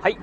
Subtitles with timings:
[0.00, 0.18] はい。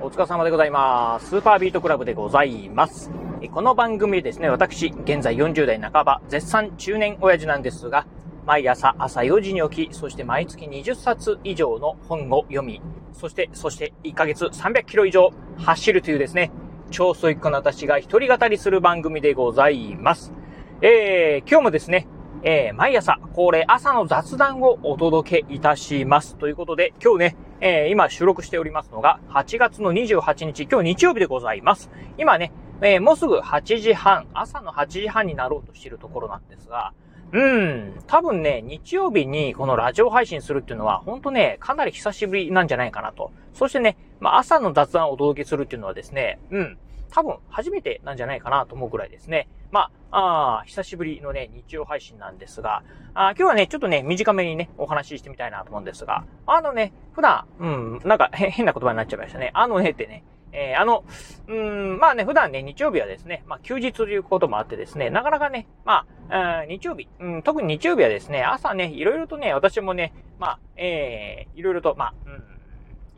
[0.00, 1.28] お疲れ様でございます。
[1.28, 3.10] スーパービートクラブでございます。
[3.52, 8.06] この番組ですね、私、現在40代半ば、絶賛中年親父なんですが、
[8.46, 12.80] 毎朝朝4時に起き、そして毎月20冊以上の本を読み、
[13.12, 16.50] そして、そして1ヶ月300キロ以上走るというですね、
[16.90, 20.32] 超ストイックな私が一人語りする番組でございます。
[20.80, 22.08] えー、今日もですね、
[22.42, 26.36] えー、毎朝恒例朝の雑談をお届けいたします。
[26.36, 31.90] ということで、今日ね、えー、今収録しておりますのが、8月の28日、今日日曜日でございます。
[32.16, 36.94] 今ね、えー、もうすぐ8時半、朝の8時半になろうとしているところなんですが、
[37.32, 43.30] うん、多分ね、日曜日にこのラジオ配信するっていうのは、ほんとね、かなり久しぶりなんじゃないかなと。
[43.52, 46.78] そしてね、まあ朝の雑談をお届けするっていうのはですね、うん、
[47.10, 49.48] 多分初めてなんじゃないかなと思うぐらいですね。
[49.70, 52.82] まあ、あ久しぶりのね、日曜配信なんですが、
[53.14, 59.50] あ今日はね、ちょっとね、短めにね、お話ししてみたいなと思うんですが、あのね、普段、うん、なんか変な言葉になっちゃいましたね。
[59.54, 61.04] あのねってね、えー、あの、
[61.46, 72.59] うん、まあね、普段ね、日曜日はですね、まあ休日ということもあってですね、なかなかね、まあ、日曜日、うん、特に日曜日はですね、朝ね、いろいろとね、私もね、まあ、えー、いろいろと、まあ、うん、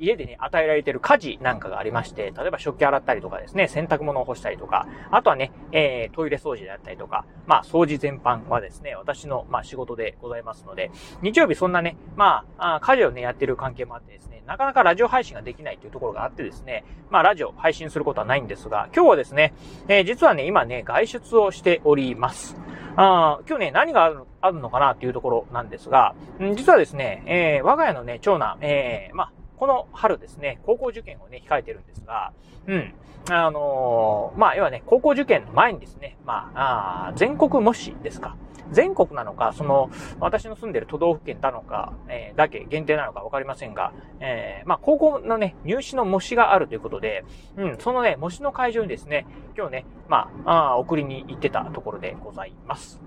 [0.03, 10.91] 家でね、与えられている家事なんかがありまして、例えば食器洗ったりとかですね、洗濯物を干したりとか、あとはね、えー、トイレ掃除であったりとか、まあ、掃除全般はですね、私の、まあ、仕事でございますので、
[11.23, 19.55] 日曜日そんなね、まあ、あ家事をね、やってる関係もあってですね、なかなかラジオ配信ができないというところがあってですね、まあ、ラジオ配信することはないんですが、今日はですね、
[19.89, 22.57] えー、実はね、今ね、外出をしております。
[22.95, 32.33] あ今日ね、何があるのあるのかなっていうところなんですが、ん実はですね、えー、我が家のね、長男、えー、まあ、この春ですね、高校受験をね、控えてるんですが、
[32.67, 32.95] うん。
[33.31, 38.37] あのー、まあ、要はね、高校受験の前にですね、まあ、あ全国模試ですか。
[38.73, 47.25] 全国なのか、その、私の住んでる都道府県なのか、えー、だけ限定なのかわかりませんが、えー、まあ、高校のね、入試の模試があるということで、
[47.57, 53.01] うん、そのね、模試の会場にですね、今日ね、まあ、あ送りに行ってたところでございます。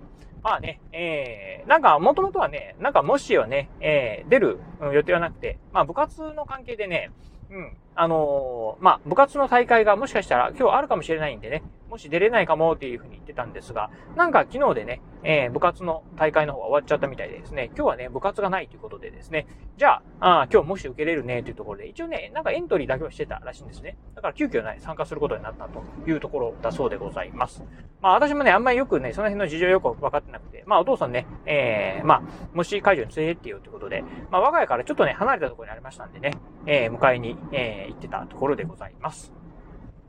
[0.46, 4.60] まあね、えー、なんか、もともとはね、なんかもしはね、えー、出る
[4.94, 7.10] 予定はなくて、まあ部活の関係でね、
[7.50, 19.48] うん、あのー、まあ部活の大会がもしかしたら今日あるかもしれないんでね、もし出れないかもっていうふうに言ってたんですが、なんか昨日でね、えー、部活の大会の方が終わっちゃったみたいでですね、今日はね、部活がないということでですね、
[19.78, 23.98] じゃあ、あ今日もし受けれるねというところで、一応ね、なんかエントリーだけはしてたらしいんですね。
[24.14, 27.64] だから急遽ね、参加することになったというところだそうでございます。
[28.02, 32.22] まあ私もね、あんまりよくね、その辺の事情よく分かってなくて、まあお父さんね、えー、まあ、
[32.54, 36.32] もし会場に連れてってよということで、まあ我が家からちょっとね、離れたところにありましたんでね、
[36.66, 39.34] えー、迎えに、えー、行ってたところでございます。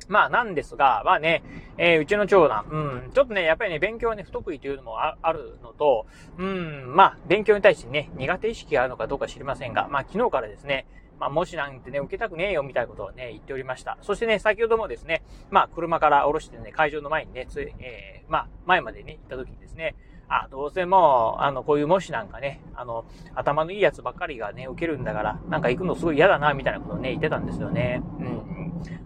[0.09, 1.42] まあなんですが、まあね、
[1.78, 2.76] えー、うちの長男、う
[3.09, 6.06] ん、ちょっとね、やっぱりね、勉強はね、不得意というのもあるのと、
[6.38, 10.86] うん、まあ、勉強に対してね、苦手意識があるのかどうか知りませんが、まあ昨日からですね、
[11.19, 13.97] まあ、もしなんてね、受けたくねえよみたいなことをね、言っておりました。
[14.03, 19.94] そしてね、先ほどもですね、まあ、車から降ろしてね、会場の前にね、つえー、まあ、前までね、行った時にですね、
[20.28, 23.04] あ、どうせもう、あの、こういう模試なんかね、あの、
[23.34, 28.03] 頭のいいやつばっかりがね、受けるんだから、なんか行くのすごい嫌だな、みたいなことをね、言ってたんですよね。
[28.19, 28.47] うん。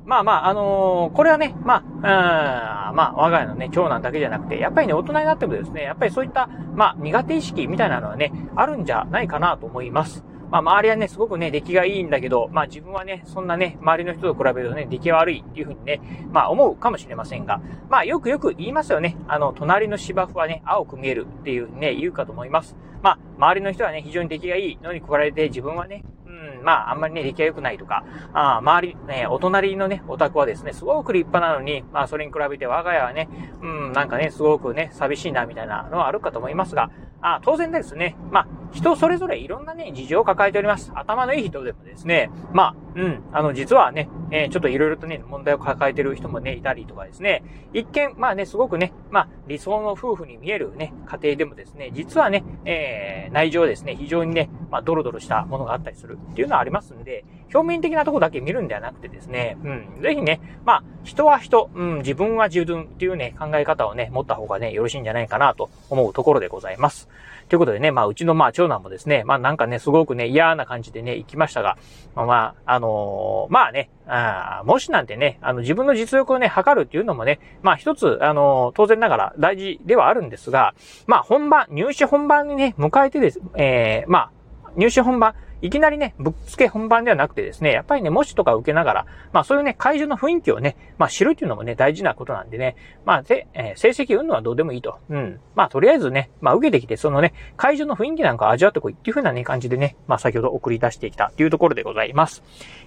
[0.06, 10.24] まあまあ、あのー、これはね、まあ、うん、まあ、我が家のね、長男だけじゃなくて、やっぱりね、大人になってもですね、やっぱりそういった、まあ、苦手意識みたいなのはね、あるんじゃないかなと思います。
[10.50, 16.00] まあ、周りはね、すごくね、出来がいいんだけど、まあ、自分はね、そんなね、周りの人と比べるとね、出来が悪いっていうふうにね、
[16.32, 19.16] まあ、思うかもしれませんが、まあ、よくよく言いますよね。
[19.28, 22.76] あの、隣の芝生はね、青く見えるっていうね、言うかと思います。
[23.02, 33.28] まあ、周りの人はね、非常に出来がいいのに比べて、自分はね、うん、まあ、あんまりね、出来が良くないとか、あ周り、ね、お隣のね、お宅はですね、すごく立派なのに、まあ、それに比べて我が家はね、
[33.62, 36.90] うん、なんかね、すごくね、寂しいな、みたいなのはあるかと思いますが、
[37.22, 40.92] あ当然ですね、まあ、人それぞれいろんなね、事情を抱えております。
[40.94, 47.42] 頭のいい人でもですね、まあ、うん、あの、実はね、えー、ちょっといろいろとね、問題を抱えてる人もね、いたりとかですね、
[47.72, 59.68] 一見、まあね、すごくね、まあ、理想の夫婦に見えるね、家庭でもですね、実はね、えー、内情ですね、非常にね、まあ、ドロドロしたものがあったりするっていうのはありますんで、表面的なとこだけ見るんではなくてですね、う
[59.98, 67.08] ん、ぜひね、まあ、人は人、うん、自分は自分っていうね、考え方をね、持った方がね、よろしいんじゃないかなと思うところでございます。
[67.50, 71.78] ということでね、まあ、うちのまあ、長男もですね、まあ、なんかね、すごくね、嫌な感じでね、行きましたが、
[72.14, 74.19] まあ、まあ、あのー、まあね、あ
[74.64, 80.74] もしなんてね、あの、自分の実力をね、測るっていうのもね、まあ、一つ、あの、当然ながら大事ではあるんですが、
[81.06, 84.30] まあ、本番、入試本番にね、迎えてです、えー、まあ、
[84.76, 94.98] 入試本番、いきなりね、ぶっつけ本番ではなくてですね、やっぱりね、模試とか受けながら、まあそういうね、会場の雰囲気をね、まあ知るっていうのもね、大事なことなんでね、まあ、えー、成績運のはどうでもいいと。
[95.10, 95.40] うん。
[95.54, 102.42] まあとりあえずね、まあ受けてきて、そのね、会場の雰囲気なんか味わってこいっていう風なね、感じでね、まあ先ほど送り出してきたっていうところでございます。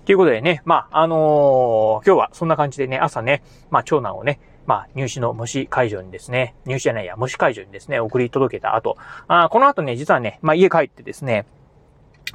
[0.05, 8.97] ということでね、まああのー、今日はそんな感じでね、朝ね、まあ長男をね、まあ、入試の模試会場にですね、入試じゃないや、模試会場にですね、送り届けた後、
[9.27, 11.45] あこの後ね、実はね、まあ、家帰ってですね、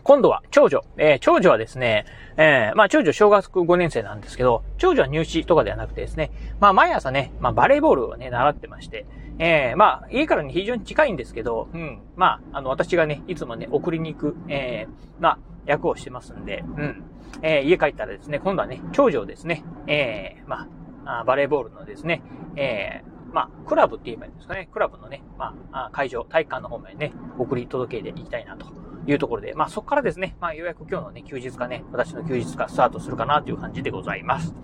[0.03, 0.83] 今度は長女。
[0.97, 2.07] えー、長女はですね、
[2.37, 6.31] えー、まあ長女小学5年生なんですけど、長女は入試とかではなくてですね、
[6.61, 9.07] まあ毎朝ね、まあバレーボールをね、習ってまして、
[9.39, 17.05] えー、まあ家からね、非常に近いんですけど、うん、まあ、あの、私がね、いつもね、送りに行く、えー、まあ、役をしてますんで、うん、
[17.43, 20.69] えー、家帰ったらですね、今度はね、長女をですね、えー、ま
[21.05, 22.23] あ、バレーボールのですね、
[22.57, 24.69] えー、まあ、クラブって言えばいいんですかね。
[24.73, 28.67] クラブのね、まあ、会場、体育館の方までね、送り届けていきたいなと
[29.09, 34.55] いうところで、まあそこからですね、まあようやく今日のね、休日がね、私の休日がスタートするかなという感じでございます。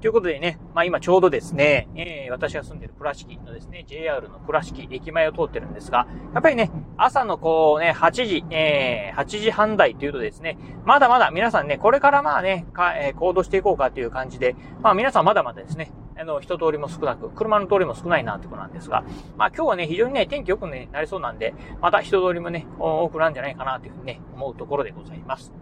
[0.00, 19.04] ということでね、まあ今ちょうどですね、えー、私が住んでる倉敷のですね、JR の倉敷駅前を通ってるんですが、やっぱりね、朝のこうね、8時、えー、8時半台というとですね、まだまだ皆さんね、これからまあね、かえー、行動していこうかという感じで、まあ皆さんまだまだですね、あの、人通りも少なく、車の通りも少ないなってことなんですが、
[19.36, 25.52] まあ今日はね、非常にね、天気良くね、なりそうなんで、また人通りもね、多くなんじゃないかなというふうにね、思うところでございます。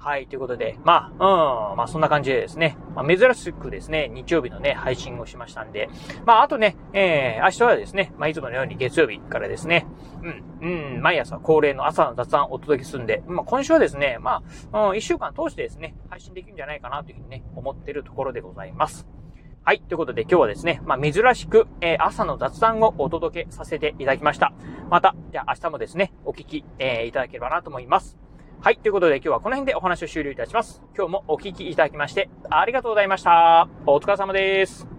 [0.00, 5.90] はい、ということで、まあ、うん、まあそんな感じでですね、まあ、珍しくですね、日曜日のね、配信をしましたんで、
[6.24, 9.86] まああとね、えー、明日はですね、まあいつものように月曜日からですね、
[10.22, 14.42] うん、うん、毎朝恒例の朝の雑談をお届けするんで、まあ今週はですね、ま
[14.72, 19.17] あ、うん、一週間通してですね、配信できるんじゃないかなというふうにね、思ってるところでございます。
[19.68, 19.82] はい。
[19.82, 24.54] ということで今日はですね、まあ、珍しく、えー、朝の雑談をお届けさせていただきました。
[24.88, 28.16] また、じゃあ明日もですね、お聞き、えー、いただければなと思います。
[28.62, 28.78] はい。
[28.78, 30.82] ということで今日はこの辺でお話を終了いたします。
[30.96, 33.68] 今日もお聞きいただきまして、ありがとうございました。
[33.84, 34.97] お疲れ様です。